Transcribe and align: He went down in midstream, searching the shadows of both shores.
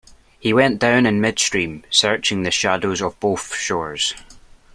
He 0.39 0.51
went 0.51 0.79
down 0.79 1.05
in 1.05 1.21
midstream, 1.21 1.83
searching 1.91 2.41
the 2.41 2.49
shadows 2.49 3.03
of 3.03 3.19
both 3.19 3.53
shores. 3.53 4.15